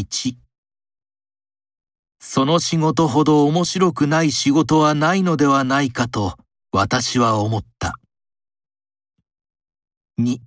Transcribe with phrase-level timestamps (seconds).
[0.00, 0.36] 1
[2.20, 6.38] その仕事ほど面白くない仕事はないのではないかと
[6.72, 7.96] 私は思った。
[10.18, 10.38] 2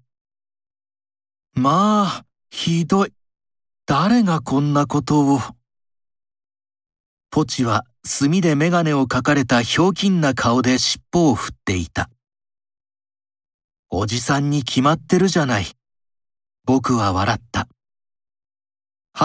[1.55, 3.13] まあ、ひどい。
[3.85, 5.39] 誰がこんなことを。
[7.29, 12.09] ポチは墨でメガネを描かれたひょうきんな顔で尻尾を振っていた。
[13.89, 15.65] おじさんに決まってるじゃない。
[16.65, 17.67] 僕は笑った。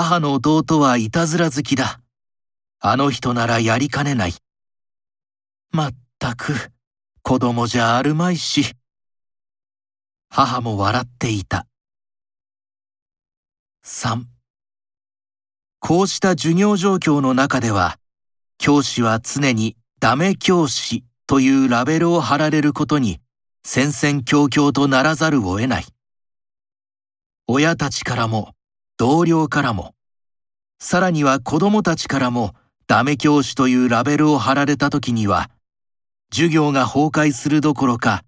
[0.01, 2.01] 母の弟はいたずら好きだ。
[2.79, 4.33] あの人ならやりかねない。
[5.73, 6.55] まったく、
[7.23, 8.77] 子供じゃあるまいし。
[10.29, 11.67] 母も笑っていた。
[13.85, 14.23] 3
[15.81, 17.99] こうした授業状況の中では、
[18.57, 23.21] 教師は常にダメ教師というラベルを貼られることに
[23.65, 25.87] 戦々恐々とならざるを得ない。
[27.49, 28.55] 親たちからも、
[28.99, 29.95] 同僚からも、
[30.81, 32.57] さらには子供たちからも
[32.89, 35.51] ダメ教師というラベルを貼られた時には、
[36.33, 38.25] 授業が崩壊するどころか、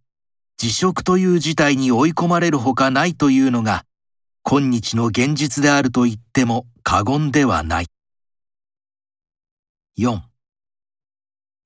[0.58, 3.84] 辞職という事態に追い込まれるほかないというのが、
[4.44, 7.86] 今日の現実であると言っても過言ではない。
[9.98, 10.20] 4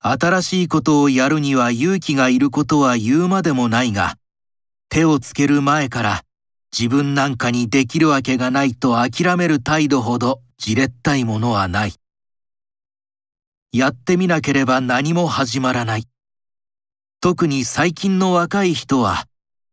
[0.00, 4.16] 新しいことをやるには勇気がいることは言うまでもないが、
[4.88, 6.22] 手をつける前から
[6.76, 11.94] 自分なんかにできるわけがないと諦める態度ほどじれったいものはない。
[13.72, 16.08] やってみなければ何も始まらない。
[17.20, 19.28] 特に最近の若い人は、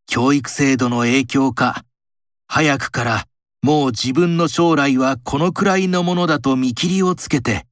[0.06, 1.86] 教育制度の影響か、
[2.48, 3.26] 早くから
[3.64, 7.66] もう自分の将来はこのくらいのものだと見切りをつけて、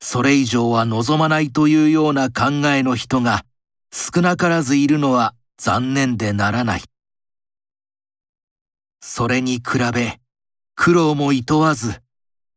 [0.00, 3.44] それ以上は望まないというような考えの人が
[3.92, 6.82] 少なからずいるのは残念でならない。
[9.06, 10.18] それに比べ、
[10.74, 12.00] 苦労も厭わず、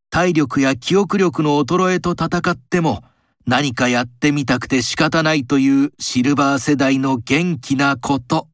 [0.09, 3.03] 体力や記憶力の衰えと戦っても
[3.45, 8.47] 何かやってみたくて仕方ないというシルバー世代の元気なこと。